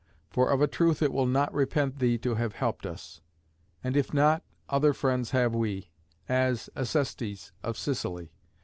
[0.31, 3.21] For of a truth it will not repent thee to have helped us.
[3.83, 5.91] And if not, other friends have we,
[6.27, 8.33] as Acestes of Sicily.